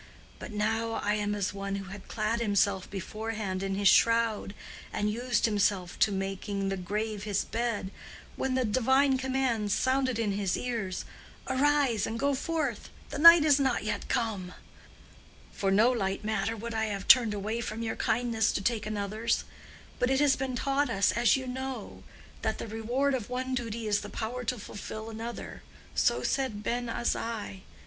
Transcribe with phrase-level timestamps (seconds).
[0.39, 4.55] But now I am as one who had clad himself beforehand in his shroud,
[4.91, 7.91] and used himself to making the grave his bed,
[8.35, 11.05] when the divine command sounded in his ears,
[11.47, 14.55] 'Arise, and go forth; the night is not yet come.'
[15.51, 19.43] For no light matter would I have turned away from your kindness to take another's.
[19.99, 22.01] But it has been taught us, as you know,
[22.41, 27.59] that the reward of one duty is the power to fulfill another—so said Ben Azai.